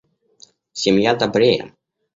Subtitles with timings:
[0.71, 1.75] Семья добрее.